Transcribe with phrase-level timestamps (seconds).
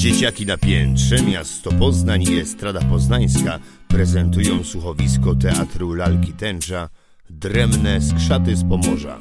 [0.00, 3.58] Dzieciaki na piętrze, miasto Poznań i Estrada Poznańska
[3.88, 6.88] prezentują słuchowisko Teatru Lalki Tęcza
[7.30, 9.20] Dremne skrzaty z Pomorza.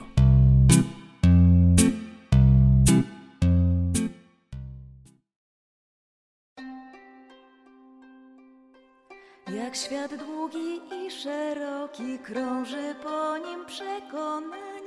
[9.56, 14.79] Jak świat długi i szeroki krąży po nim przekonanie,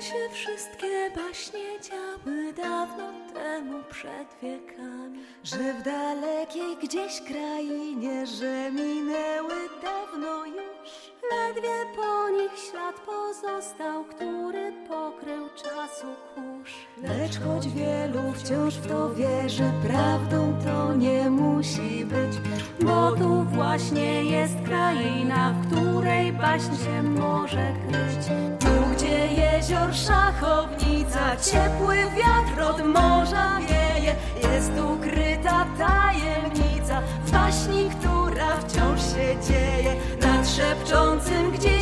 [0.00, 9.54] się wszystkie baśnie działy dawno temu przed wiekami, że w dalekiej gdzieś krainie, że minęły
[9.82, 11.12] dawno już.
[11.32, 16.72] Ledwie po nich ślad pozostał, który pokrył czasu kurz.
[17.02, 22.36] Lecz choć wielu wciąż w to wierzy, prawdą to nie musi być,
[22.80, 28.67] bo tu właśnie jest kraina, w której baśń się może kryć.
[29.08, 34.14] Tu, gdzie jezior szachownica, ciepły wiatr od morza wieje,
[34.52, 39.94] jest ukryta tajemnica w baśni, która wciąż się dzieje.
[40.20, 41.77] Nad szepczącym gdzieś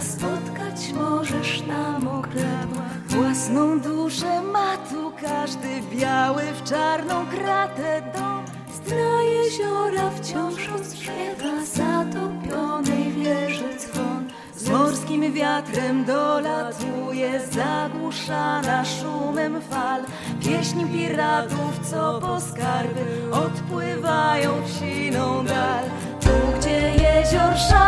[0.00, 8.80] spotkać możesz na mokradłach Własną duszę ma tu każdy biały w czarną kratę dom Z
[8.80, 20.02] dna jeziora wciąż odśpiewa zatopionej wieży dzwon z morskim wiatrem dolatuje, zagłuszana szumem fal.
[20.40, 25.84] Pieśń piratów, co po skarby odpływają w siną dal.
[26.20, 27.81] Tu, gdzie jezior szachownica,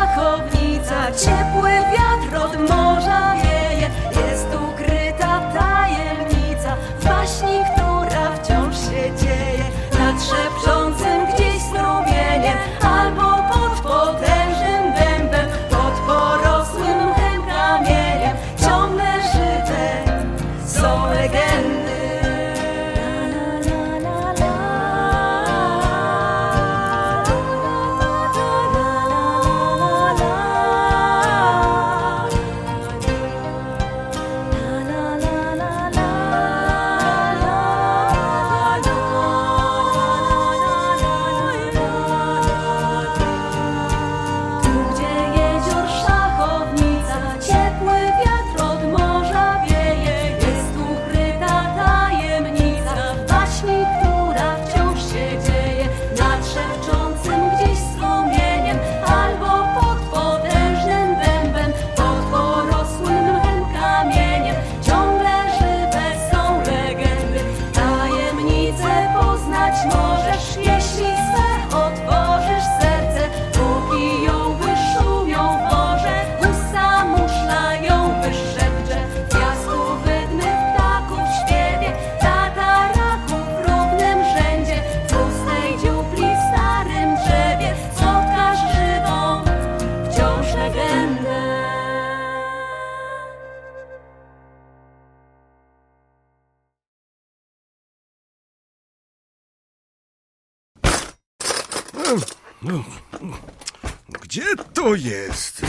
[104.85, 105.63] to jest?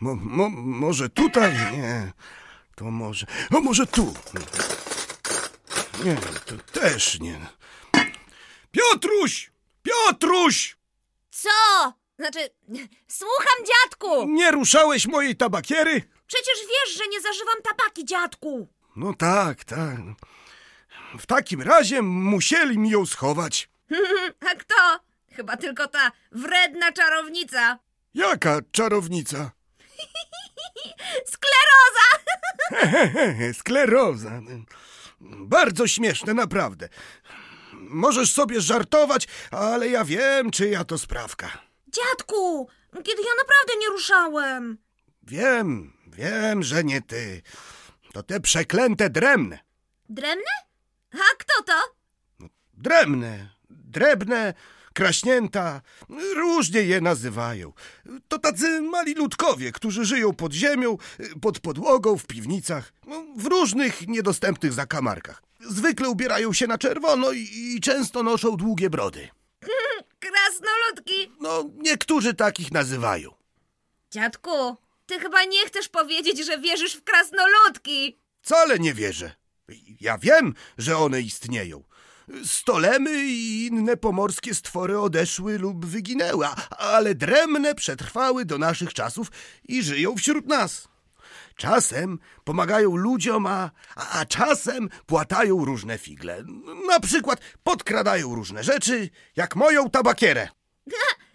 [0.00, 1.52] Mo, mo, może tutaj?
[1.72, 2.12] Nie.
[2.76, 3.26] To może.
[3.54, 4.14] O, może tu.
[6.04, 7.46] Nie, to też nie.
[8.70, 9.50] Piotruś!
[9.82, 10.76] Piotruś!
[11.30, 11.48] Co?
[12.18, 12.38] Znaczy,
[13.08, 14.24] słucham dziadku!
[14.28, 16.02] Nie ruszałeś mojej tabakiery?
[16.26, 18.68] Przecież wiesz, że nie zażywam tabaki, dziadku!
[18.96, 19.98] No tak, tak.
[21.18, 23.70] W takim razie musieli mi ją schować.
[24.50, 25.00] A kto?
[25.36, 27.78] Chyba tylko ta wredna czarownica.
[28.14, 29.50] Jaka czarownica?
[31.32, 32.08] Skleroza!
[33.58, 34.40] Skleroza.
[35.20, 36.88] Bardzo śmieszne, naprawdę.
[37.72, 41.48] Możesz sobie żartować, ale ja wiem, czyja to sprawka.
[41.88, 44.78] Dziadku, kiedy ja naprawdę nie ruszałem.
[45.22, 47.42] Wiem, wiem, że nie ty.
[48.12, 49.58] To te przeklęte dremne.
[50.08, 50.50] Dremne?
[51.12, 51.94] A kto to?
[52.74, 54.54] Dremne, drebne,
[54.98, 55.80] kraśnięta,
[56.34, 57.72] różnie je nazywają.
[58.28, 60.96] To tacy mali ludkowie, którzy żyją pod ziemią,
[61.42, 65.42] pod podłogą, w piwnicach, no, w różnych niedostępnych zakamarkach.
[65.60, 69.28] Zwykle ubierają się na czerwono i, i często noszą długie brody.
[70.20, 71.32] Krasnoludki!
[71.40, 73.30] No, niektórzy takich nazywają.
[74.10, 78.18] Dziadku, ty chyba nie chcesz powiedzieć, że wierzysz w krasnoludki.
[78.42, 79.34] Wcale nie wierzę.
[80.00, 81.82] Ja wiem, że one istnieją.
[82.44, 86.46] Stolemy i inne pomorskie stwory odeszły lub wyginęły,
[86.78, 89.30] ale dremne przetrwały do naszych czasów
[89.68, 90.88] i żyją wśród nas.
[91.56, 96.44] Czasem pomagają ludziom, a, a czasem płatają różne figle.
[96.88, 100.48] Na przykład podkradają różne rzeczy, jak moją tabakierę.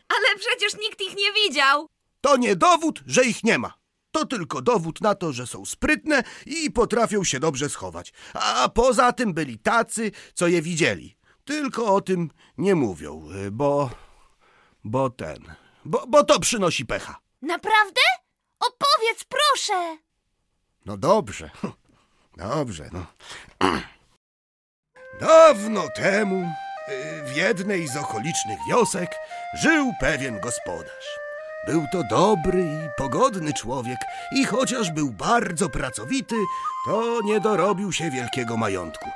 [0.08, 1.88] Ale przecież nikt ich nie widział.
[2.22, 3.83] To nie dowód, że ich nie ma.
[4.14, 8.14] To tylko dowód na to, że są sprytne i potrafią się dobrze schować.
[8.34, 11.18] A poza tym byli tacy, co je widzieli.
[11.46, 13.90] Tylko o tym nie mówią, bo.
[14.84, 15.56] bo ten.
[15.86, 17.20] Bo, bo to przynosi pecha.
[17.42, 18.02] Naprawdę?
[18.60, 19.98] Opowiedz, proszę!
[20.86, 21.50] No dobrze.
[22.38, 23.06] Dobrze, no.
[25.22, 26.50] Dawno temu
[26.90, 29.16] y, w jednej z okolicznych wiosek
[29.54, 31.23] żył pewien gospodarz.
[31.68, 33.98] Był to dobry i pogodny człowiek
[34.32, 36.36] i chociaż był bardzo pracowity,
[36.86, 39.10] to nie dorobił się wielkiego majątku.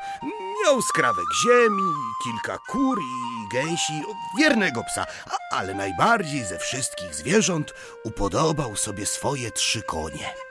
[0.65, 1.83] Miał skrawek ziemi,
[2.23, 4.03] kilka kur i gęsi,
[4.39, 5.05] wiernego psa,
[5.51, 7.73] ale najbardziej ze wszystkich zwierząt
[8.03, 10.46] upodobał sobie swoje trzy konie.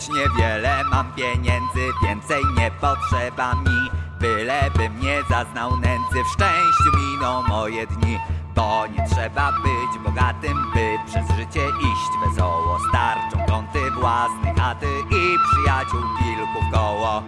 [0.00, 7.42] Choć niewiele mam pieniędzy, więcej nie potrzeba mi Bylebym nie zaznał nędzy, w szczęściu miną
[7.42, 8.18] moje dni
[8.54, 12.78] Bo nie trzeba być bogatym, by przez życie iść wesoło.
[12.88, 17.22] Starczą kąty własnej chaty i przyjaciół kilku w koło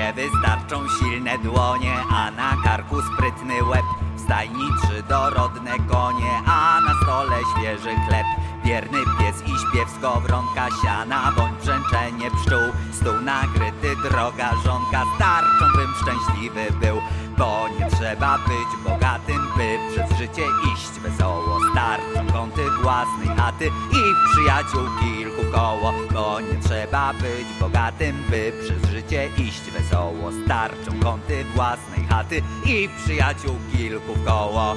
[0.00, 3.84] Mnie wystarczą silne dłonie, a na karku sprytny łeb.
[4.16, 8.26] W stajni trzy dorodne konie, a na stole świeży chleb.
[8.64, 12.66] Wierny pies i śpiew skowronka siana Bądź brzęczenie pszczół.
[12.92, 17.00] Stół nakryty, droga żonka Starczą bym szczęśliwy był.
[17.38, 21.58] Bo nie trzeba być bogatym, by przez życie iść wesoło.
[21.72, 25.92] Starczą kąty własnej chaty i przyjaciół kilku koło.
[26.12, 30.32] Bo nie trzeba być bogatym, by przez życie iść wesoło.
[30.44, 34.74] Starczą kąty własnej chaty i przyjaciół kilku koło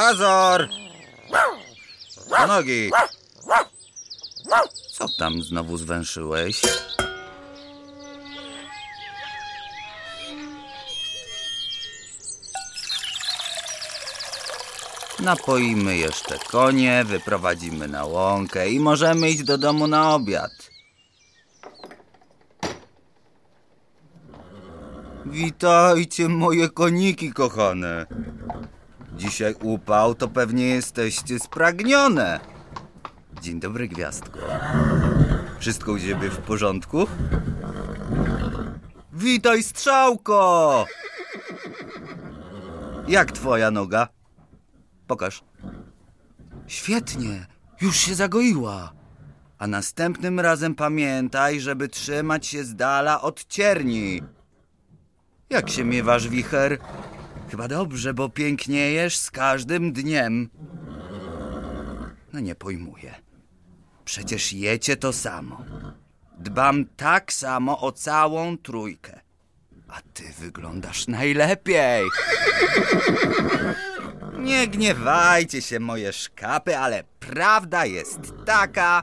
[0.00, 0.68] Azor!
[2.48, 2.90] Nogi!
[4.92, 6.62] Co tam znowu zwęszyłeś?
[15.20, 20.52] Napoimy jeszcze konie, wyprowadzimy na łąkę i możemy iść do domu na obiad.
[25.26, 28.06] Witajcie moje koniki kochane.
[29.20, 32.40] Dzisiaj upał, to pewnie jesteście spragnione.
[33.42, 34.38] Dzień dobry, gwiazdko.
[35.58, 37.06] Wszystko u ciebie w porządku?
[39.12, 40.86] Witaj, strzałko!
[43.08, 44.08] Jak twoja noga?
[45.06, 45.44] Pokaż.
[46.66, 47.46] Świetnie,
[47.80, 48.92] już się zagoiła.
[49.58, 54.22] A następnym razem pamiętaj, żeby trzymać się z dala od cierni.
[55.50, 56.78] Jak się miewasz, wicher?
[57.50, 60.48] Chyba dobrze, bo piękniejesz z każdym dniem.
[62.32, 63.14] No nie pojmuję.
[64.04, 65.64] Przecież jecie to samo.
[66.38, 69.20] Dbam tak samo o całą trójkę.
[69.88, 72.06] A ty wyglądasz najlepiej.
[74.38, 79.02] Nie gniewajcie się, moje szkapy, ale prawda jest taka,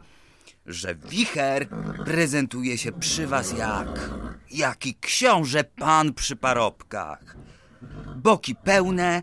[0.66, 1.68] że wicher
[2.06, 4.10] prezentuje się przy was jak...
[4.52, 7.37] jaki książę pan przy parobkach.
[8.16, 9.22] Boki pełne,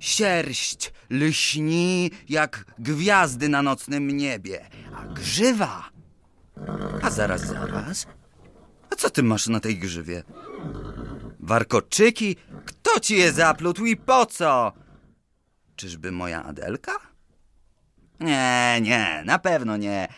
[0.00, 4.66] sierść lśni jak gwiazdy na nocnym niebie,
[4.96, 5.90] a grzywa...
[7.02, 8.06] A zaraz, zaraz,
[9.00, 10.22] co ty masz na tej grzywie?
[11.40, 12.36] Warkoczyki?
[12.64, 14.72] Kto ci je zaplótł i po co?
[15.76, 16.92] Czyżby moja Adelka?
[18.20, 20.08] Nie, nie, na pewno nie.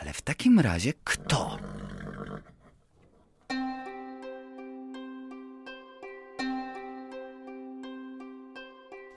[0.00, 1.58] Ale w takim razie kto?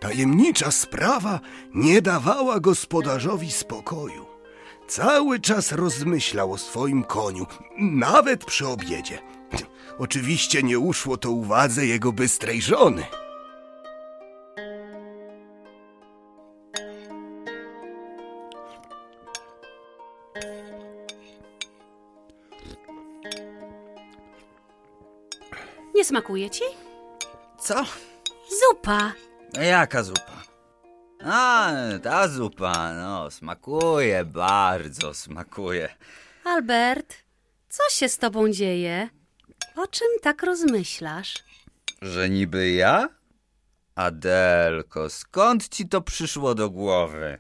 [0.02, 1.40] Tajemnicza sprawa
[1.74, 4.26] nie dawała gospodarzowi spokoju.
[4.88, 7.46] Cały czas rozmyślał o swoim koniu,
[7.80, 9.20] nawet przy obiedzie.
[10.00, 13.06] Oczywiście nie uszło to uwadze jego bystrej żony.
[25.96, 26.64] Nie smakuje ci?
[27.60, 27.86] Co?
[28.60, 29.12] Zupa.
[29.54, 30.42] Jaka zupa?
[31.26, 31.72] A,
[32.04, 35.90] ta zupa, no, smakuje, bardzo smakuje.
[36.44, 37.16] Albert,
[37.70, 39.10] co się z tobą dzieje?
[39.76, 41.34] O czym tak rozmyślasz?
[42.02, 43.10] Że niby ja?
[43.96, 47.40] Adelko, skąd ci to przyszło do głowy?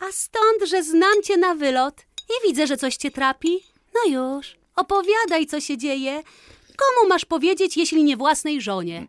[0.00, 3.64] A stąd, że znam cię na wylot i widzę, że coś cię trapi.
[3.94, 6.22] No już, opowiadaj, co się dzieje.
[6.76, 9.06] Komu masz powiedzieć, jeśli nie własnej żonie?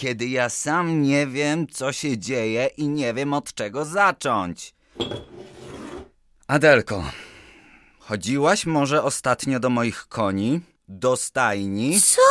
[0.00, 4.74] Kiedy ja sam nie wiem, co się dzieje i nie wiem, od czego zacząć.
[6.46, 7.04] Adelko,
[7.98, 10.60] chodziłaś może ostatnio do moich koni?
[10.88, 12.00] Do stajni?
[12.00, 12.22] Co?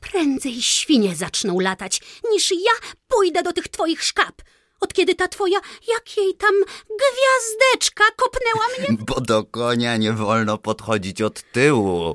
[0.00, 2.00] Prędzej świnie zaczną latać,
[2.32, 4.42] niż ja pójdę do tych twoich szkap.
[4.80, 6.54] Od kiedy ta twoja, jak jej tam
[6.84, 12.14] gwiazdeczka kopnęła mnie Bo do konia nie wolno podchodzić od tyłu.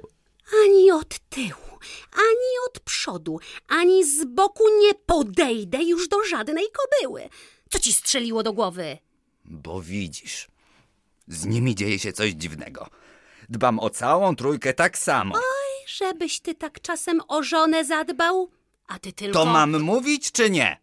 [0.63, 1.67] Ani od tyłu,
[2.13, 7.29] ani od przodu, ani z boku nie podejdę już do żadnej kobyły.
[7.69, 8.98] Co ci strzeliło do głowy?
[9.46, 10.48] Bo widzisz,
[11.27, 12.88] z nimi dzieje się coś dziwnego.
[13.50, 15.36] Dbam o całą trójkę tak samo.
[15.88, 18.51] Żebyś ty tak czasem o żonę zadbał?
[18.88, 19.39] A ty tylko...
[19.39, 20.79] To mam mówić czy nie?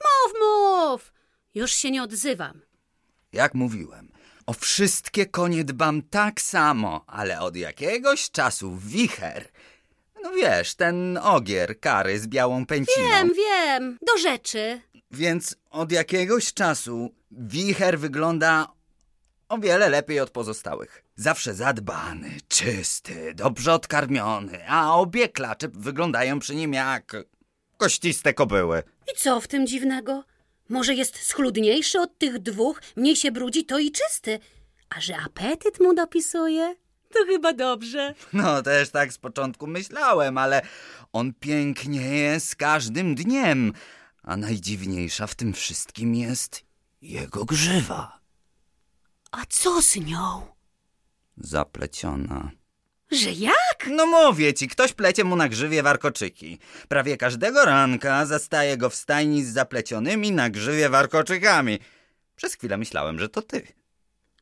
[0.00, 1.12] Mów, mów!
[1.54, 2.60] Już się nie odzywam.
[3.32, 4.12] Jak mówiłem,
[4.46, 9.48] o wszystkie konie dbam tak samo, ale od jakiegoś czasu wicher.
[10.22, 13.08] No wiesz, ten ogier kary z białą pęciną.
[13.08, 14.80] Wiem, wiem, do rzeczy.
[15.10, 18.72] Więc od jakiegoś czasu wicher wygląda
[19.48, 21.04] o wiele lepiej od pozostałych.
[21.16, 27.16] Zawsze zadbany, czysty, dobrze odkarmiony, a obie klacze wyglądają przy nim jak
[27.76, 28.82] kościste kobyły.
[29.12, 30.24] I co w tym dziwnego?
[30.68, 34.38] Może jest schludniejszy od tych dwóch, mniej się brudzi, to i czysty.
[34.96, 36.74] A że apetyt mu dopisuje?
[37.14, 38.14] To chyba dobrze.
[38.32, 40.62] No, też tak z początku myślałem, ale
[41.12, 43.72] on pięknieje z każdym dniem.
[44.22, 46.64] A najdziwniejsza w tym wszystkim jest
[47.02, 48.18] jego grzywa.
[49.30, 50.46] A co z nią?
[51.36, 52.50] Zapleciona.
[53.10, 53.88] Że jak?
[53.90, 56.58] No mówię ci, ktoś plecie mu na grzywie warkoczyki.
[56.88, 61.78] Prawie każdego ranka zastaje go w stajni z zaplecionymi na grzywie warkoczykami.
[62.36, 63.66] Przez chwilę myślałem, że to ty.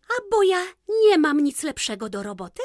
[0.08, 0.62] A bo ja
[1.06, 2.62] nie mam nic lepszego do roboty?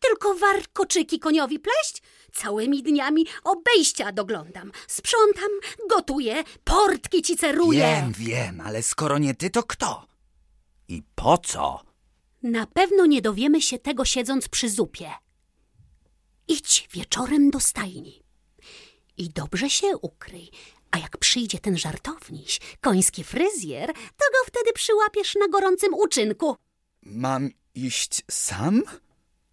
[0.00, 2.02] Tylko warkoczyki koniowi pleść?
[2.32, 4.72] Całymi dniami obejścia doglądam.
[4.88, 5.50] Sprzątam,
[5.88, 7.80] gotuję, portki ci ceruję.
[7.80, 10.06] Wiem, wiem, ale skoro nie ty, to kto?
[10.88, 11.80] I po co?
[12.42, 15.10] Na pewno nie dowiemy się tego siedząc przy zupie.
[16.48, 18.22] Idź wieczorem do stajni
[19.16, 20.50] i dobrze się ukryj.
[20.90, 26.56] A jak przyjdzie ten żartowniś, koński fryzjer, to go wtedy przyłapiesz na gorącym uczynku.
[27.02, 28.82] Mam iść sam?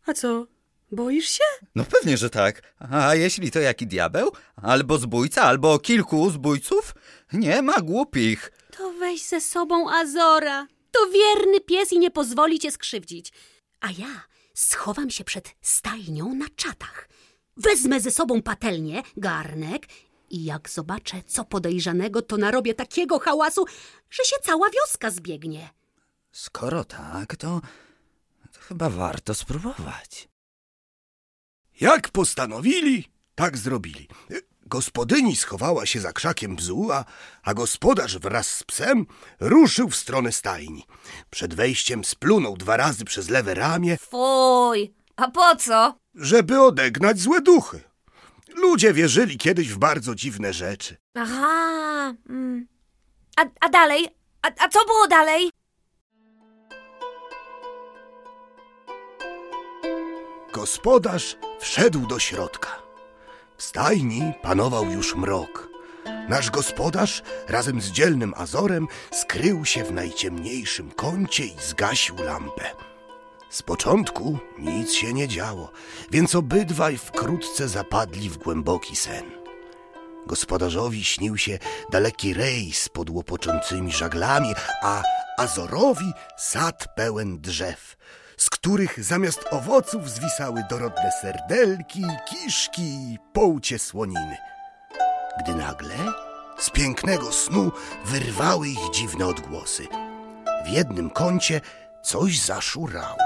[0.06, 0.48] A co,
[0.92, 1.44] boisz się?
[1.76, 2.62] No pewnie, że tak.
[2.92, 4.32] A jeśli to jaki diabeł?
[4.56, 6.96] Albo zbójca, albo kilku zbójców?
[7.34, 8.52] Nie ma głupich.
[8.78, 10.68] To weź ze sobą Azora.
[10.92, 13.32] To wierny pies i nie pozwoli cię skrzywdzić.
[13.80, 14.24] A ja
[14.54, 17.10] schowam się przed stajnią na czatach.
[17.58, 19.86] Wezmę ze sobą patelnię, garnek
[20.30, 23.66] i jak zobaczę co podejrzanego, to narobię takiego hałasu,
[24.10, 25.70] że się cała wioska zbiegnie.
[26.38, 27.62] Skoro tak, to,
[28.54, 30.30] to chyba warto spróbować.
[31.82, 34.08] Jak postanowili, tak zrobili.
[34.66, 37.06] Gospodyni schowała się za krzakiem bzu, a,
[37.44, 39.06] a gospodarz wraz z psem
[39.40, 40.86] ruszył w stronę stajni.
[41.30, 45.98] Przed wejściem splunął dwa razy przez lewe ramię, Fuj, a po co?
[46.16, 47.82] żeby odegnać złe duchy.
[48.56, 50.98] Ludzie wierzyli kiedyś w bardzo dziwne rzeczy.
[51.16, 52.14] Aha.
[52.30, 52.68] Mm.
[53.38, 54.08] A, a dalej?
[54.42, 55.57] A, a co było dalej?
[60.68, 62.70] Gospodarz wszedł do środka.
[63.58, 65.70] W stajni panował już mrok.
[66.30, 72.64] Nasz gospodarz razem z dzielnym Azorem skrył się w najciemniejszym kącie i zgasił lampę.
[73.50, 75.72] Z początku nic się nie działo,
[76.12, 79.26] więc obydwaj wkrótce zapadli w głęboki sen.
[80.26, 81.60] Gospodarzowi śnił się
[81.92, 85.04] daleki rejs pod łopoczącymi żaglami, a
[85.38, 87.98] Azorowi sad pełen drzew,
[88.38, 94.38] z których zamiast owoców zwisały dorodne serdelki, kiszki i połcie słoniny.
[95.44, 95.96] Gdy nagle
[96.60, 97.72] z pięknego snu
[98.06, 99.88] wyrwały ich dziwne odgłosy.
[100.66, 101.62] W jednym kącie
[102.04, 103.18] coś zaszurało,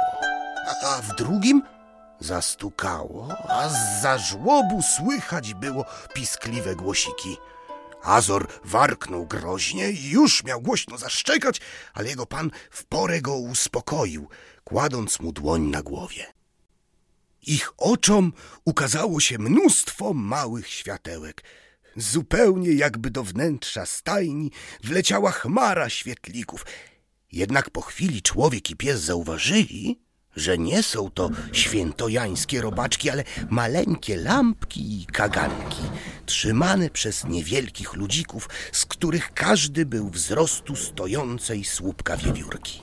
[0.67, 1.63] a- a w drugim
[2.19, 7.37] zastukało, a z żłobu słychać było piskliwe głosiki.
[8.03, 11.61] Azor warknął groźnie i już miał głośno zaszczekać,
[11.93, 14.29] ale jego pan w porę go uspokoił,
[14.63, 16.33] kładąc mu dłoń na głowie.
[17.47, 18.33] Ich oczom
[18.65, 21.43] ukazało się mnóstwo małych światełek.
[21.95, 24.51] Zupełnie jakby do wnętrza stajni
[24.83, 26.65] wleciała chmara świetlików.
[27.31, 29.99] Jednak po chwili człowiek i pies zauważyli,
[30.35, 35.81] że nie są to świętojańskie robaczki, ale maleńkie lampki i kaganki,
[36.25, 42.81] trzymane przez niewielkich ludzików, z których każdy był wzrostu stojącej słupka wiewiórki.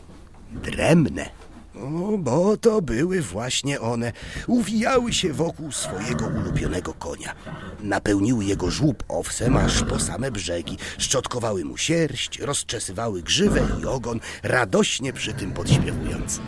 [0.52, 1.48] Dremne.
[1.82, 4.12] O, bo to były właśnie one.
[4.47, 7.35] Uwijały się wokół swojego ulubionego konia.
[7.80, 10.78] Napełniły jego żłób owsem aż po same brzegi.
[10.99, 16.40] Szczotkowały mu sierść, rozczesywały grzywę i ogon, radośnie przy tym podśpiewując.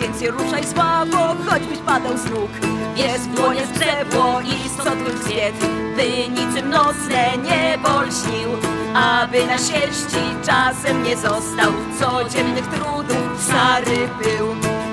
[0.00, 2.50] Więc się ruszaj słabo, choćbyś padał z nóg.
[2.96, 5.56] Jest w dłonie zdrzebło i stotły zwiedz,
[5.96, 8.50] by niczym nocne niebo lśnił,
[8.94, 14.46] aby na sierści czasem nie został codziennych trudów stary pył.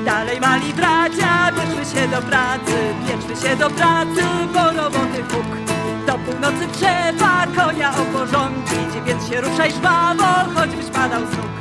[0.06, 5.72] Dalej mali bracia, bierzmy się do pracy, bierzmy się do pracy, bo roboty huk.
[6.08, 10.24] Do północy trzeba konia oporządzić, więc się ruszaj żwawo,
[10.56, 11.61] choćbyś padał z nóg.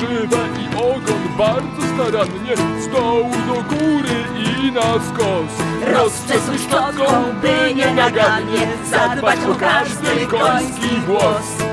[0.00, 5.52] Grzywę i ogon bardzo starannie Z dołu do góry i na skos
[5.94, 7.04] Rozczesuj szczotką,
[7.42, 11.69] by nienagannie zadbać o każdy koński głos.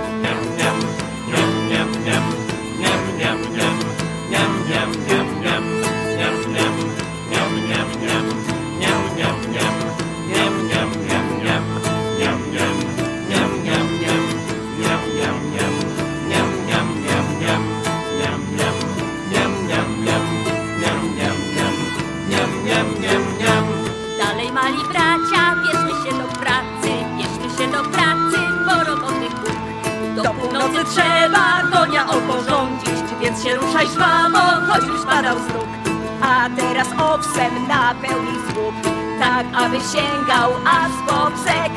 [37.18, 38.76] Teraz owsem napełnij słup,
[39.20, 41.72] tak aby sięgał aż po brzeg,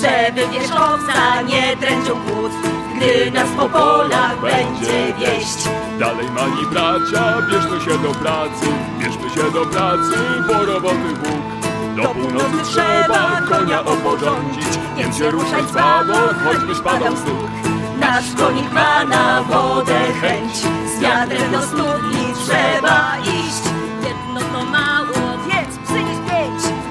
[0.00, 2.52] żeby wierzchowca nie dręczył głód,
[2.96, 5.68] gdy nas po polach będzie wieść.
[5.98, 8.66] Dalej mali bracia, bierzmy się do pracy
[8.98, 11.56] Bierzmy się do pracy, bo roboty Bóg.
[11.96, 17.50] Do północy trzeba konia oporządzić Więc się ruszaj słabo, choćbyś padał z nóg
[18.00, 20.52] Nasz konik ma na wodę chęć,
[20.96, 23.65] z wiatrem do studni trzeba iść.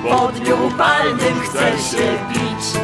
[0.09, 2.79] Po dniu upalnym chce się pić.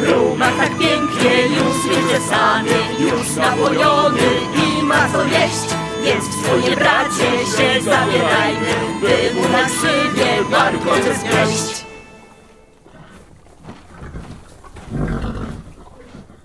[0.00, 4.18] Ruma tak pięknie już wyczesany, już napojony
[4.66, 5.74] i ma co jeść.
[6.04, 11.81] Więc w swoje bracie się zabierajmy, by mu na krzywie warkocze spleść.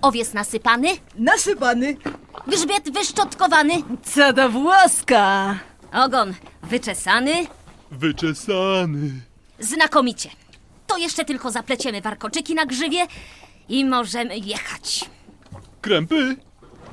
[0.02, 1.96] Owies nasypany, Nasypany.
[2.46, 5.54] grzbiet wyszczotkowany, Co do włoska.
[5.92, 7.32] ogon wyczesany,
[7.90, 9.10] Wyczesany
[9.58, 10.30] znakomicie.
[10.86, 13.06] To jeszcze tylko zapleciemy warkoczyki na grzywie
[13.68, 15.10] i możemy jechać.
[15.80, 16.36] Krępy?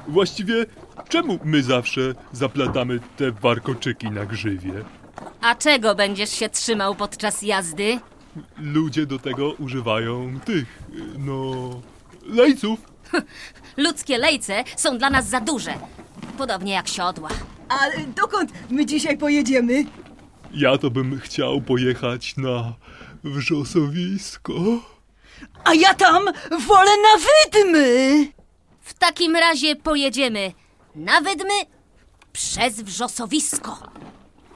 [0.07, 0.65] Właściwie
[1.09, 4.73] czemu my zawsze zaplatamy te warkoczyki na grzywie?
[5.41, 7.99] A czego będziesz się trzymał podczas jazdy?
[8.57, 10.83] Ludzie do tego używają tych,
[11.17, 11.51] no...
[12.25, 12.79] lejców
[13.77, 15.73] Ludzkie lejce są dla nas za duże.
[16.37, 17.29] Podobnie jak siodła.
[17.69, 17.77] A
[18.15, 19.85] dokąd my dzisiaj pojedziemy?
[20.53, 22.73] Ja to bym chciał pojechać na
[23.23, 24.53] wrzosowisko.
[25.63, 26.25] A ja tam
[26.67, 28.27] wolę na wydmy.
[28.81, 30.51] W takim razie pojedziemy
[30.95, 31.65] Nawet my
[32.33, 33.77] przez wrzosowisko.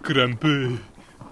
[0.01, 0.69] Krępy,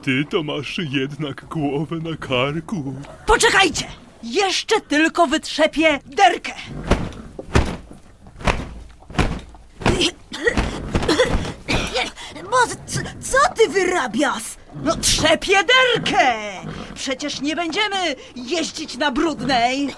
[0.02, 2.94] ty to masz jednak głowę na karku.
[3.26, 3.86] Poczekajcie!
[4.24, 6.54] Jeszcze tylko wytrzepię derkę.
[12.52, 12.58] Bo
[12.88, 14.44] c- co ty wyrabiasz?
[14.84, 16.34] No trzepię derkę!
[16.96, 19.96] Przecież nie będziemy jeździć na brudnej.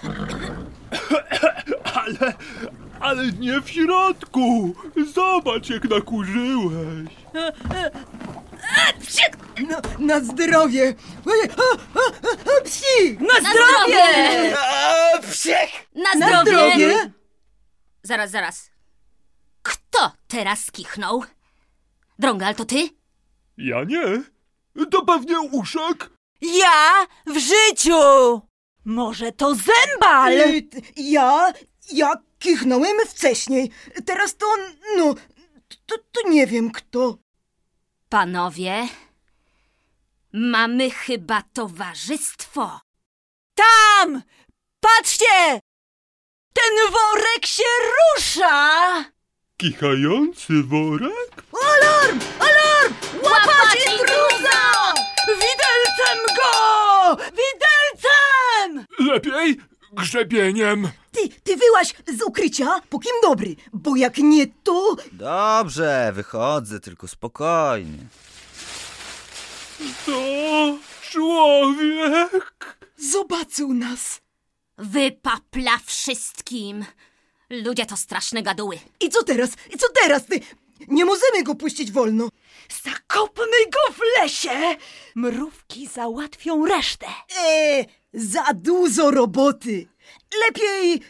[1.96, 2.34] Ale,
[3.00, 4.76] ale nie w środku.
[5.14, 7.10] Zobacz, jak nakurzyłeś.
[9.70, 10.94] No, na zdrowie!
[12.64, 13.18] Psi!
[13.20, 14.04] Na, Na zdrowie!
[14.58, 16.18] A!
[16.18, 17.12] Na zdrowie!
[18.04, 18.70] Zaraz, zaraz.
[19.64, 21.24] Kto teraz kichnął?
[22.20, 22.90] Drągal, to ty?
[23.58, 24.24] Ja nie.
[24.92, 26.10] To pewnie uszek.
[26.42, 28.02] Ja w życiu!
[28.86, 30.34] Może to zębal?
[30.96, 31.54] Ja,
[31.92, 33.72] ja kichnąłem wcześniej.
[34.06, 34.46] Teraz to,
[34.98, 35.16] no,
[35.86, 37.18] to, to nie wiem kto.
[38.10, 38.88] Panowie,
[40.34, 42.80] mamy chyba towarzystwo.
[43.56, 44.22] Tam!
[44.80, 45.60] Patrzcie!
[46.54, 47.64] Ten worek się
[48.16, 49.06] rusza!
[49.60, 51.44] Kichający worek?
[51.62, 52.20] Alarm!
[52.40, 52.94] Alarm!
[53.24, 54.94] Łapać intruza!
[55.28, 57.16] Widelcem go!
[57.16, 58.86] Widelcem!
[59.00, 59.58] Lepiej
[59.94, 60.90] grzebieniem.
[61.12, 64.96] Ty, ty wyłaś z ukrycia, pókim dobry, bo jak nie to...
[65.12, 67.98] Dobrze, wychodzę, tylko spokojnie.
[70.06, 70.22] To
[71.12, 72.78] człowiek.
[72.98, 74.22] Zobaczył nas.
[74.78, 76.86] Wypapla wszystkim.
[77.50, 78.80] Ludzie to straszne gaduły.
[79.00, 79.50] I co teraz?
[79.74, 80.40] I co teraz, ty?
[80.88, 82.30] Nie możemy go puścić wolno.
[82.84, 84.76] Zakopmy go w lesie!
[85.16, 87.06] Mrówki załatwią resztę.
[87.40, 89.88] Eee, za dużo roboty.
[90.48, 91.02] Lepiej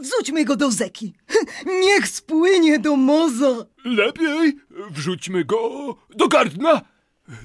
[0.00, 1.14] wrzućmy go do rzeki.
[1.84, 3.66] Niech spłynie do morza.
[3.84, 4.56] Lepiej
[4.90, 6.80] wrzućmy go do gardna.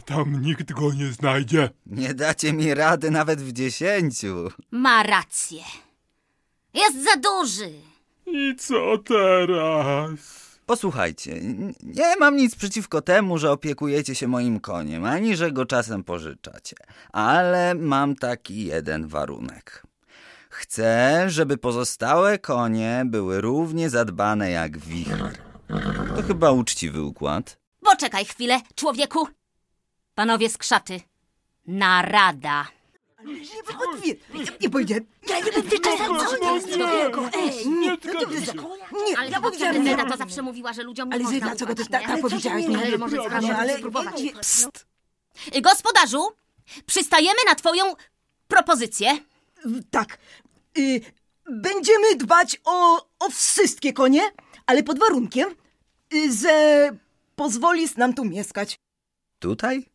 [0.06, 1.70] Tam nikt go nie znajdzie.
[1.86, 4.52] Nie dacie mi rady nawet w dziesięciu.
[4.72, 5.64] Ma rację.
[6.74, 7.72] Jest za duży.
[8.26, 10.42] I co teraz?
[10.66, 11.40] Posłuchajcie,
[11.84, 16.76] nie mam nic przeciwko temu, że opiekujecie się moim koniem, ani że go czasem pożyczacie.
[17.12, 19.84] Ale mam taki jeden warunek.
[20.50, 25.38] Chcę, żeby pozostałe konie były równie zadbane jak wicher.
[26.16, 27.58] To chyba uczciwy układ.
[27.82, 29.28] Poczekaj chwilę, człowieku.
[30.16, 31.00] Panowie z krzaty.
[31.68, 32.66] Narada.
[33.26, 35.06] Nie, nie, nie, nie powiedziałem.
[35.30, 36.38] Ja nie będę czasem Proszę,
[37.38, 38.54] Ej, nie, nie zgadzam się.
[39.08, 39.84] nie, Ale ja ja powiedziałem...
[39.86, 42.08] Zena to zawsze mówiła, że ludziom nie Ale można dlaczego ufać, ty tak, nie?
[42.08, 42.66] tak powiedziałeś?
[42.66, 44.22] Ale Nie, może nie, sprawdzić, ale- ale spróbować.
[44.22, 44.86] nie, pst.
[45.56, 46.28] Y, Gospodarzu,
[46.86, 47.84] przystajemy na twoją
[48.48, 49.18] propozycję.
[49.92, 50.18] Tak.
[50.78, 51.02] Y,
[51.50, 54.22] będziemy dbać o, o wszystkie konie,
[54.66, 55.50] ale pod warunkiem,
[56.14, 56.90] y, że
[57.36, 58.80] pozwolisz nam tu mieszkać.
[59.40, 59.86] Tutaj?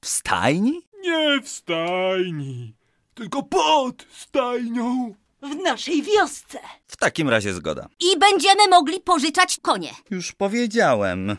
[0.00, 0.85] W stajni?
[1.06, 2.74] Nie w stajni,
[3.14, 5.14] tylko pod stajnią.
[5.42, 6.58] W naszej wiosce.
[6.86, 7.88] W takim razie zgoda.
[8.00, 9.90] I będziemy mogli pożyczać konie.
[10.10, 11.36] Już powiedziałem.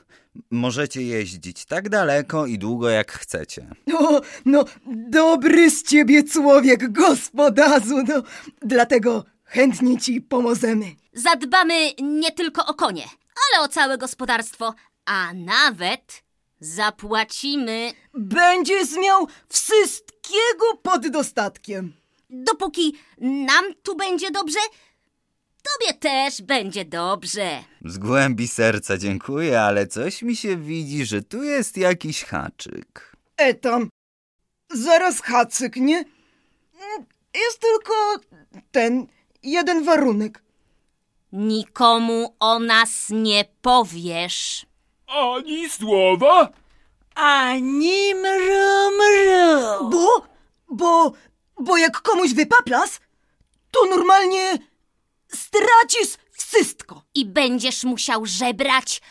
[0.51, 3.67] Możecie jeździć tak daleko i długo jak chcecie.
[3.87, 4.65] No, no,
[5.09, 8.23] dobry z ciebie człowiek, gospodarzu, no,
[8.61, 10.85] dlatego chętnie ci pomożemy.
[11.13, 13.03] Zadbamy nie tylko o konie,
[13.53, 14.73] ale o całe gospodarstwo,
[15.05, 16.23] a nawet
[16.59, 21.93] zapłacimy, Będziesz miał wszystkiego pod dostatkiem.
[22.29, 24.59] dopóki nam tu będzie dobrze,
[25.63, 27.63] tobie też będzie dobrze.
[27.85, 33.15] Z głębi serca dziękuję, ale coś mi się widzi, że tu jest jakiś haczyk.
[33.37, 33.89] E tam,
[34.71, 35.97] zaraz hacyk, nie?
[35.97, 37.93] Mm, Jest tylko
[38.71, 39.07] ten
[39.43, 40.43] jeden warunek.
[41.31, 44.65] Nikomu o nas nie powiesz.
[45.07, 46.49] Ani słowa?
[47.15, 49.89] Ani mru, mru.
[49.89, 50.27] Bo,
[50.69, 51.13] bo,
[51.59, 52.99] bo jak komuś wypaplas,
[53.71, 54.57] to normalnie
[55.27, 57.03] stracisz wszystko.
[57.15, 59.01] I będziesz musiał żebrać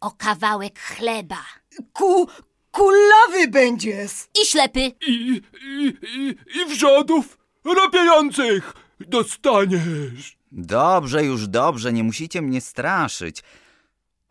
[0.00, 1.44] o kawałek chleba.
[1.92, 2.28] Ku,
[2.70, 4.12] kulawy będziesz.
[4.42, 4.80] I ślepy.
[5.06, 10.36] I, i, i, i wrzodów robiejących dostaniesz.
[10.52, 13.42] Dobrze, już dobrze, nie musicie mnie straszyć.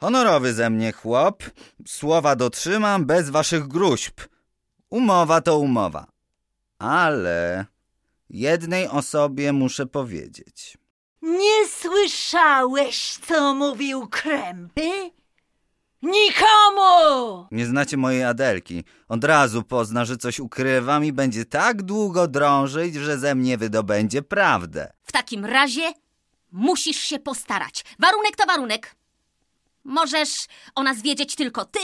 [0.01, 1.43] Honorowy ze mnie chłop,
[1.87, 4.21] słowa dotrzymam bez waszych gruźb.
[4.89, 6.07] Umowa to umowa.
[6.79, 7.65] Ale
[8.29, 10.77] jednej osobie muszę powiedzieć.
[11.21, 15.11] Nie słyszałeś, co mówił Krępy?
[16.01, 17.47] Nikomu!
[17.51, 18.83] Nie znacie mojej Adelki.
[19.07, 24.21] Od razu pozna, że coś ukrywam i będzie tak długo drążyć, że ze mnie wydobędzie
[24.21, 24.93] prawdę.
[25.03, 25.93] W takim razie
[26.51, 27.85] musisz się postarać.
[27.99, 29.00] Warunek to warunek.
[29.83, 31.79] Możesz o nas wiedzieć tylko ty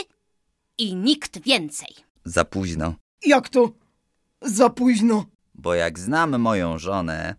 [0.77, 1.95] i nikt więcej.
[2.25, 2.93] Za późno,
[3.25, 3.69] Jak to?
[4.41, 5.25] Za późno.
[5.53, 7.35] bo jak znam moją żonę,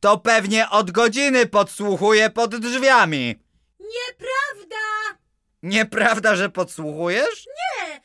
[0.00, 3.36] to pewnie od godziny podsłuchuje pod drzwiami.
[3.80, 5.18] Nieprawda!
[5.62, 7.46] Nieprawda, że podsłuchujesz?
[7.46, 8.00] Nie!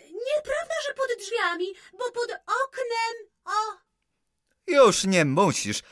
[0.00, 2.30] Nieprawda, że pod drzwiami, bo pod
[2.64, 3.28] oknem.
[3.44, 3.76] O!
[4.66, 5.82] Już nie musisz.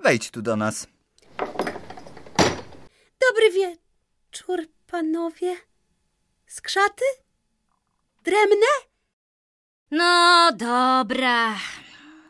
[0.00, 0.86] Wejdź tu do nas.
[3.28, 3.82] Dobry wieczór,
[4.86, 5.56] panowie.
[6.46, 7.04] Skrzaty?
[8.24, 8.66] Dremne?
[9.90, 11.56] No dobra.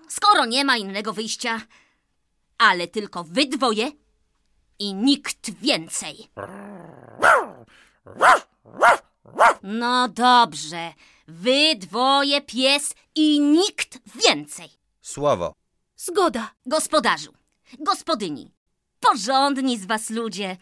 [0.09, 1.61] Skoro nie ma innego wyjścia,
[2.59, 3.91] ale tylko wy dwoje
[4.79, 6.31] i nikt więcej.
[9.63, 10.93] No dobrze.
[11.29, 14.69] Wy dwoje, pies i nikt więcej.
[15.03, 15.55] Słowo.
[15.97, 16.51] Zgoda.
[16.67, 17.33] Gospodarzu,
[17.79, 18.51] gospodyni,
[19.01, 20.57] porządni z was ludzie,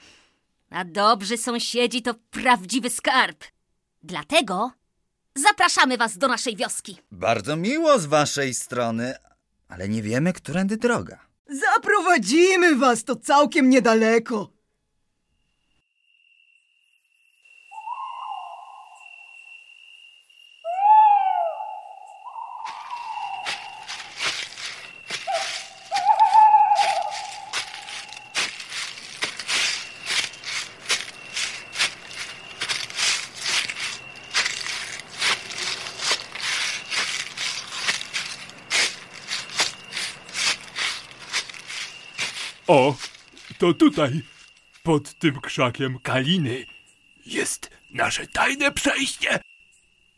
[0.71, 3.45] a dobrzy sąsiedzi to prawdziwy skarb.
[4.03, 4.73] Dlatego
[5.35, 6.97] zapraszamy was do naszej wioski.
[7.13, 9.15] Bardzo miło z waszej strony,
[9.69, 11.27] ale nie wiemy, którędy droga.
[11.49, 14.51] Zaprowadzimy was, to całkiem niedaleko.
[42.67, 42.95] O,
[43.59, 44.23] to tutaj,
[44.83, 46.67] pod tym krzakiem kaliny,
[47.27, 49.41] jest nasze tajne przejście.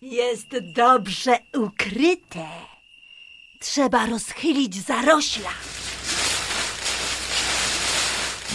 [0.03, 2.49] Jest dobrze ukryte.
[3.61, 5.51] Trzeba rozchylić zarośla.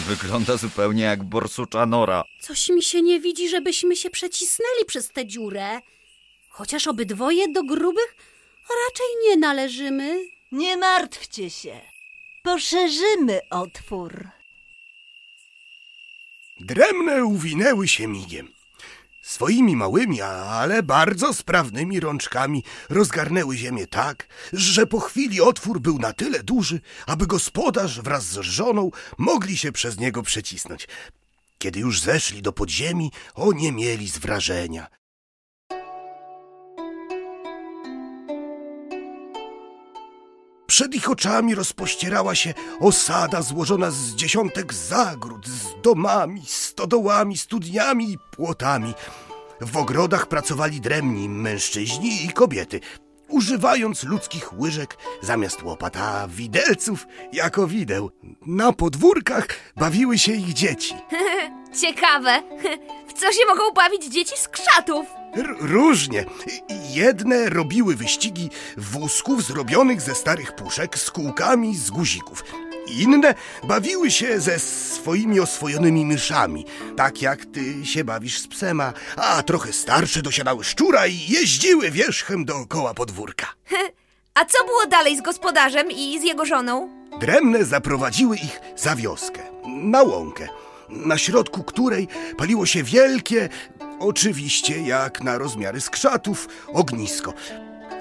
[0.07, 2.23] Wygląda zupełnie jak borsucza nora.
[2.41, 5.81] Coś mi się nie widzi, żebyśmy się przecisnęli przez tę dziurę.
[6.49, 8.15] Chociaż obydwoje do grubych
[8.87, 10.19] raczej nie należymy.
[10.51, 11.92] Nie martwcie się.
[12.43, 14.27] Poszerzymy otwór.
[16.59, 18.47] Dremne uwinęły się migiem.
[19.21, 26.13] Swoimi małymi, ale bardzo sprawnymi rączkami rozgarnęły ziemię tak, że po chwili otwór był na
[26.13, 30.87] tyle duży, aby gospodarz wraz z żoną mogli się przez niego przecisnąć.
[31.57, 34.87] Kiedy już zeszli do podziemi, oniemieli z wrażenia.
[40.73, 48.17] Przed ich oczami rozpościerała się osada złożona z dziesiątek zagród, z domami, stodołami, studniami i
[48.31, 48.93] płotami.
[49.61, 52.79] W ogrodach pracowali dremni mężczyźni i kobiety,
[53.27, 58.11] używając ludzkich łyżek zamiast łopata, a widelców jako wideł.
[58.45, 60.95] Na podwórkach bawiły się ich dzieci.
[61.81, 62.43] Ciekawe.
[63.09, 65.22] W co się mogą bawić dzieci z krzatów?
[65.35, 66.25] R- różnie.
[66.89, 72.43] Jedne robiły wyścigi wózków zrobionych ze starych puszek z kółkami z guzików.
[72.99, 76.65] Inne bawiły się ze swoimi oswojonymi myszami,
[76.97, 81.91] tak jak ty się bawisz z psem, a, a trochę starsze dosiadały szczura i jeździły
[81.91, 83.47] wierzchem dookoła podwórka.
[84.33, 86.89] A co było dalej z gospodarzem i z jego żoną?
[87.19, 90.47] Dremne zaprowadziły ich za wioskę, na łąkę,
[90.95, 93.49] na środku której paliło się wielkie,
[93.99, 97.33] oczywiście jak na rozmiary skrzatów, ognisko.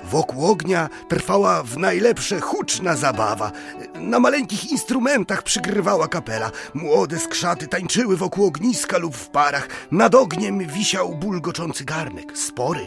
[0.05, 3.52] Wokół ognia trwała w najlepsze huczna zabawa.
[3.94, 6.50] Na maleńkich instrumentach przygrywała kapela.
[6.74, 9.68] Młode skrzaty tańczyły wokół ogniska lub w parach.
[9.90, 12.87] Nad ogniem wisiał bulgoczący garnek, spory,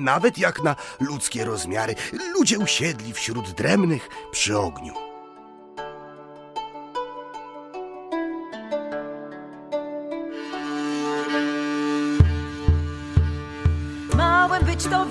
[0.00, 1.94] nawet jak na ludzkie rozmiary.
[2.34, 5.05] Ludzie usiedli wśród dremnych przy ogniu.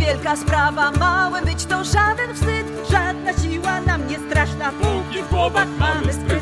[0.05, 5.67] Wielka sprawa, małym być to żaden wstyd, żadna siła nam nie straszna, póki w głowach
[5.79, 6.34] mamy spryt.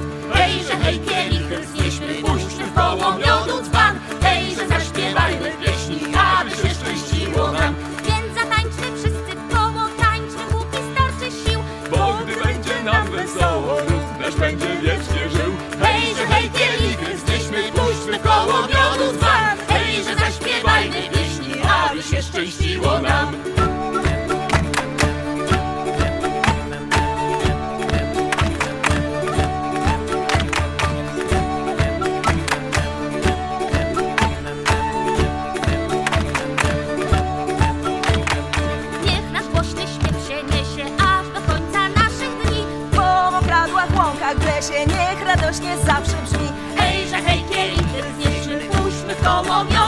[45.36, 46.48] Radośnie zawsze brzmi.
[46.78, 49.83] Hejże, hej, kielichy znieśmy, puśćmy koło miodu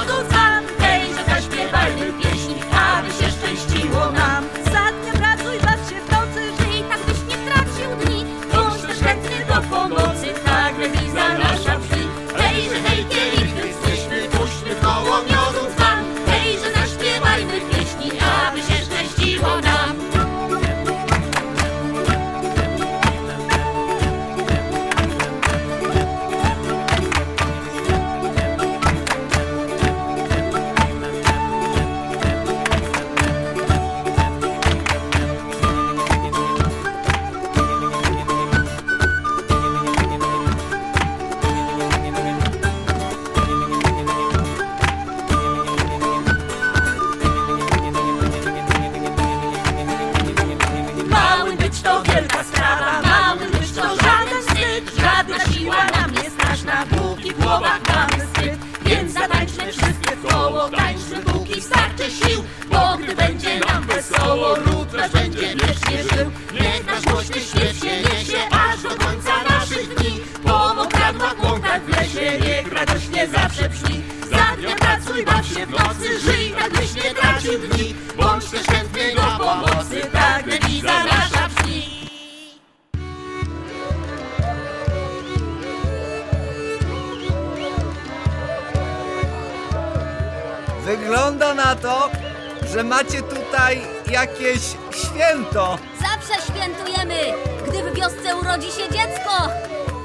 [92.75, 94.61] że macie tutaj jakieś
[94.91, 95.77] święto.
[96.01, 97.19] Zawsze świętujemy,
[97.67, 99.49] gdy w wiosce urodzi się dziecko.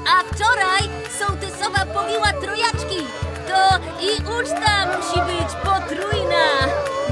[0.09, 0.81] A wczoraj
[1.19, 3.07] sołtysowa powiła trojaczki.
[3.47, 6.45] To i uczta musi być potrójna.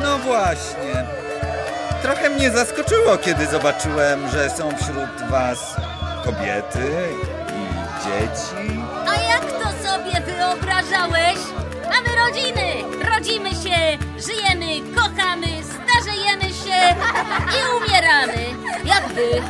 [0.04, 1.06] No właśnie.
[2.02, 5.76] Trochę mnie zaskoczyło, kiedy zobaczyłem, że są wśród was
[6.26, 6.92] kobiety
[7.50, 8.82] i dzieci.
[9.08, 11.38] A jak to sobie wyobrażałeś?
[11.84, 16.96] Mamy rodziny, rodzimy się, żyjemy, kochamy, starzejemy się
[17.52, 18.46] i umieramy.
[18.86, 19.42] Jak wy?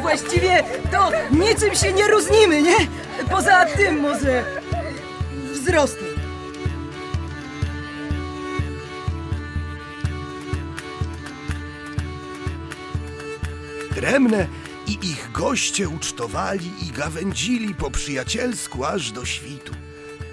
[0.00, 2.76] Właściwie to niczym się nie różnimy, nie?
[3.30, 4.44] Poza tym może
[5.52, 6.06] wzrostem.
[13.94, 14.46] Dremne
[14.86, 19.75] i ich goście ucztowali i gawędzili po przyjacielsku aż do świtu.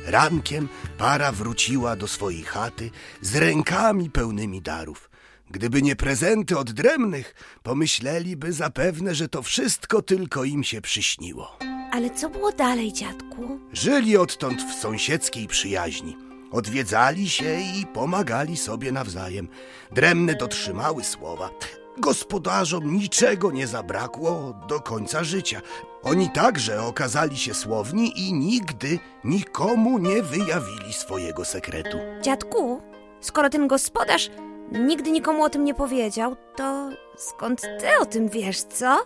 [0.06, 2.90] Rankiem para wróciła do swojej chaty
[3.22, 5.10] z rękami pełnymi darów.
[5.52, 11.58] Gdyby nie prezenty od dremnych, pomyśleliby zapewne, że to wszystko tylko im się przyśniło.
[11.92, 13.60] Ale co było dalej, dziadku?
[13.74, 16.18] Żyli odtąd w sąsiedzkiej przyjaźni.
[16.52, 19.48] Odwiedzali się i pomagali sobie nawzajem.
[19.92, 21.50] Dremne dotrzymały słowa.
[21.98, 25.62] Gospodarzom niczego nie zabrakło do końca życia.
[26.04, 31.98] Oni także okazali się słowni i nigdy nikomu nie wyjawili swojego sekretu.
[32.22, 32.82] Dziadku,
[33.22, 34.30] skoro ten gospodarz
[34.72, 39.06] nigdy nikomu o tym nie powiedział, to skąd ty o tym wiesz, co?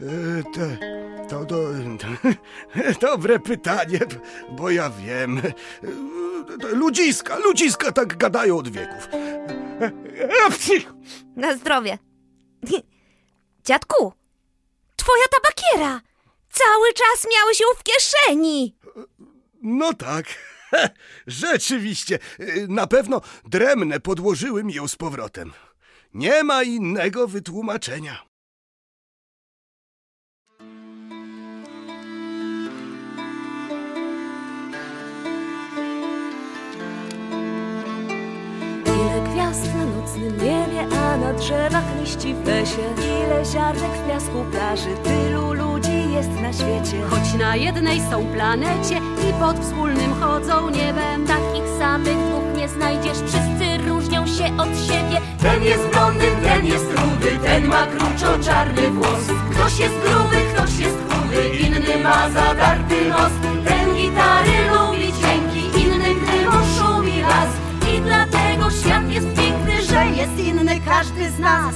[0.00, 0.78] E, te,
[1.28, 1.56] to, to,
[3.10, 3.98] dobre pytanie,
[4.50, 5.38] bo ja wiem.
[5.38, 5.42] E,
[6.72, 9.08] Ludziska, ludziska tak gadają od wieków.
[10.48, 10.92] E, psich.
[11.36, 11.98] Na zdrowie.
[13.64, 14.12] Dziadku,
[14.96, 16.00] twoja tabakiera!
[16.50, 18.76] Cały czas miałeś ją w kieszeni!
[19.62, 20.26] No tak,
[21.26, 22.18] rzeczywiście.
[22.68, 25.52] Na pewno dremne podłożyły mi ją z powrotem.
[26.14, 28.24] Nie ma innego wytłumaczenia.
[38.86, 42.82] Ile gwiazd na nocnym niebie, a na drzewach liści w lesie.
[42.96, 47.02] Ile ziarnek w piasku plaży, tylu ludzi jest na świecie.
[47.10, 51.26] Choć na jednej są planecie i pod wspólnym chodzą niebem.
[51.26, 55.20] Takich samych dwóch nie znajdziesz, wszyscy różnią się od siebie.
[55.42, 59.24] Ten jest blondyn, ten jest rudy, ten ma kruczo-czarny włos.
[59.50, 63.32] Ktoś jest gruby, ktoś jest chudy, inny ma zadarty nos.
[63.68, 64.61] Ten gitary
[70.22, 71.74] jest inny każdy z nas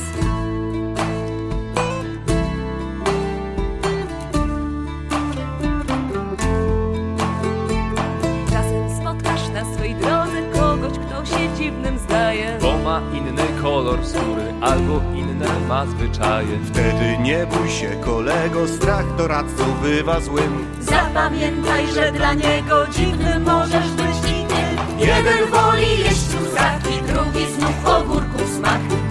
[8.51, 14.55] Czasem spotkasz na swej drodze kogoś, kto się dziwnym zdaje Bo ma inny kolor skóry
[14.61, 16.59] albo inne ma zwyczaje.
[16.67, 20.67] Wtedy nie bój się kolego, strach doradcą bywa złym.
[20.81, 27.77] Zapamiętaj, że dla niego dziwny możesz być i ty Jeden woli jeść truskawki, drugi znów
[27.87, 28.36] smak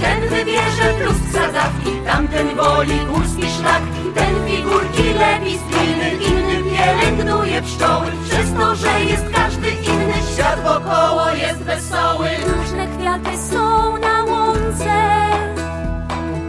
[0.05, 3.83] Ten wybierze plusk sadzawki, tamten woli górski szlak.
[4.15, 8.07] Ten figurki lepi z gliny, inny pielęgnuje pszczoły.
[8.29, 12.29] Przez to, że jest każdy inny, świat wokoło jest wesoły.
[12.57, 14.95] Różne kwiaty są na łące,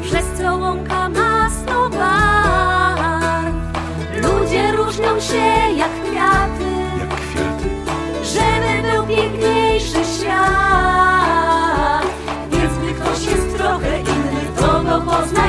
[0.02, 3.54] przez co łąka ma sto barw.
[4.22, 5.46] Ludzie różnią się
[5.76, 6.72] jak kwiaty,
[8.22, 10.75] żeby był piękniejszy świat.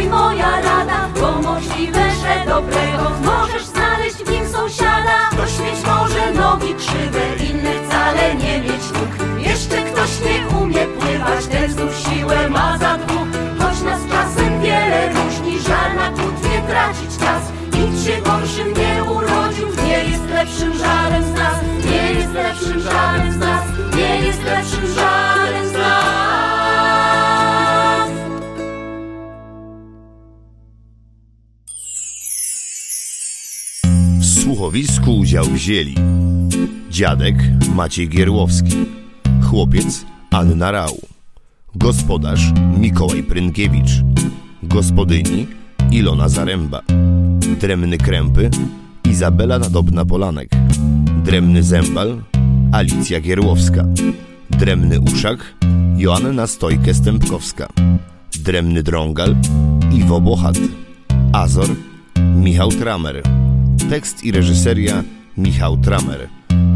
[0.06, 5.30] Moja rada, bo możliwe, że dobrego możesz znaleźć w nim sąsiada.
[5.32, 9.39] Ktoś mieć może nogi krzywe, inny wcale nie mieć nóg.
[9.48, 13.16] Jeszcze ktoś nie umie pływać, ten znów siłę ma za dwóch.
[34.78, 35.95] Słuchowisku udział wzięli
[36.89, 37.36] dziadek
[37.75, 38.75] Maciej Gierłowski,
[39.43, 41.01] chłopiec Anna Rau,
[41.75, 43.91] Gospodarz Mikołaj Prynkiewicz.
[44.63, 45.47] Gospodyni
[45.91, 46.82] Ilona Zaręba.
[47.59, 48.49] Dremny Krępy
[49.11, 50.49] Izabela Nadobna-Polanek.
[51.23, 52.21] Dremny Zębal
[52.71, 53.86] Alicja Gierłowska.
[54.49, 55.53] Dremny Uszak
[55.97, 57.67] Joanna Stojkę-Stępkowska.
[58.39, 59.36] Dremny Drągal
[59.93, 60.57] Iwo Bochat.
[61.34, 61.69] Azor
[62.36, 63.47] Michał Tramer.
[63.90, 65.04] Tekst i reżyseria
[65.38, 66.30] Michał Tramer.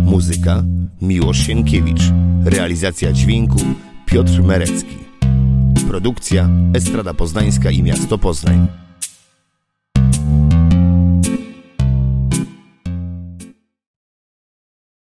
[0.05, 0.64] Muzyka
[1.01, 2.01] Miłosz Sienkiewicz.
[2.45, 3.59] Realizacja dźwięku
[4.05, 4.97] Piotr Merecki.
[5.88, 8.68] Produkcja Estrada Poznańska i Miasto Poznań.